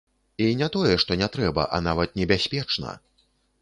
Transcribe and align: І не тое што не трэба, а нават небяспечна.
І 0.45 0.47
не 0.61 0.69
тое 0.75 0.95
што 1.03 1.19
не 1.23 1.29
трэба, 1.37 1.69
а 1.79 1.83
нават 1.91 2.09
небяспечна. 2.23 3.01